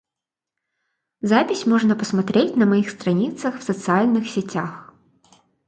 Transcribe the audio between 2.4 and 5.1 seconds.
на моих страницах в социальных сетях.